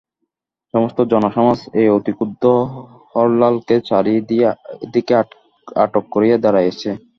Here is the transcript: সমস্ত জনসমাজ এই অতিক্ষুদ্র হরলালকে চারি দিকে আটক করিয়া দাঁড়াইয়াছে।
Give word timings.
সমস্ত 0.73 0.97
জনসমাজ 1.11 1.59
এই 1.81 1.87
অতিক্ষুদ্র 1.97 2.45
হরলালকে 3.11 3.75
চারি 3.89 4.13
দিকে 4.93 5.13
আটক 5.77 6.03
করিয়া 6.13 6.37
দাঁড়াইয়াছে। 6.43 6.89